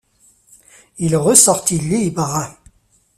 Il 0.97 1.15
ressortit 1.15 1.77
libre. 1.77 2.57